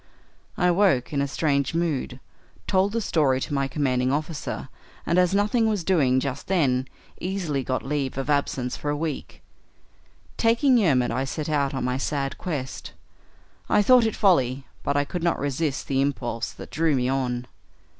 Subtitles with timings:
[0.57, 2.19] I woke in a strange mood,
[2.65, 4.67] told the story to my commanding officer,
[5.05, 6.87] and, as nothing was doing just then,
[7.19, 9.43] easily got leave of absence for a week.
[10.37, 12.93] Taking Yermid, I set out on my sad quest.
[13.69, 17.45] I thought it folly, but I could not resist the impulse that drew me on.